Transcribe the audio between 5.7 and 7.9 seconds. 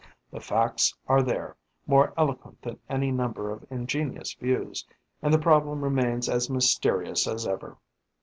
remains as mysterious as ever.